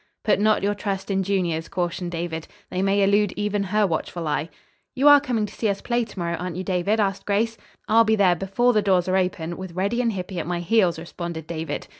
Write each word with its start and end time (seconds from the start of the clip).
"Put 0.23 0.39
not 0.39 0.63
your 0.63 0.73
trust 0.73 1.11
in 1.11 1.21
juniors," 1.21 1.69
cautioned 1.69 2.09
David. 2.09 2.47
"They 2.71 2.81
may 2.81 3.03
elude 3.03 3.33
even 3.35 3.65
her 3.65 3.85
watchful 3.85 4.27
eye." 4.27 4.49
"You 4.95 5.07
are 5.07 5.21
coming 5.21 5.45
to 5.45 5.53
see 5.53 5.69
us 5.69 5.79
play 5.79 6.05
to 6.05 6.17
morrow, 6.17 6.37
aren't 6.37 6.55
you, 6.55 6.63
David?" 6.63 6.99
asked 6.99 7.23
Grace. 7.23 7.55
"I'll 7.87 8.03
be 8.03 8.15
there 8.15 8.35
before 8.35 8.73
the 8.73 8.81
doors 8.81 9.07
are 9.07 9.15
open, 9.15 9.57
with 9.57 9.73
Reddy 9.75 10.01
and 10.01 10.13
Hippy 10.13 10.39
at 10.39 10.47
my 10.47 10.59
heels," 10.61 10.97
responded 10.97 11.45
David. 11.45 11.87